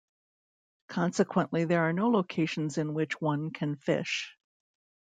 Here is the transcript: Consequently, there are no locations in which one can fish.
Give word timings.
Consequently, 0.87 1.65
there 1.65 1.83
are 1.83 1.93
no 1.93 2.09
locations 2.09 2.79
in 2.79 2.95
which 2.95 3.21
one 3.21 3.51
can 3.51 3.75
fish. 3.75 4.35